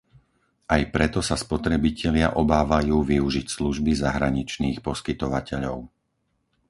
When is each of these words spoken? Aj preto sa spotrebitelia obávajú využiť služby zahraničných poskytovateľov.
Aj 0.75 0.81
preto 0.95 1.19
sa 1.29 1.35
spotrebitelia 1.45 2.27
obávajú 2.43 2.97
využiť 3.13 3.45
služby 3.55 3.91
zahraničných 4.05 4.77
poskytovateľov. 4.87 5.77